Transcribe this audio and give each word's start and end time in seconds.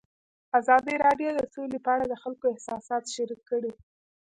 ازادي 0.59 0.95
راډیو 1.05 1.29
د 1.35 1.39
سوله 1.53 1.77
په 1.85 1.89
اړه 1.93 2.05
د 2.09 2.15
خلکو 2.23 2.45
احساسات 2.53 3.03
شریک 3.15 3.41
کړي. 3.49 3.71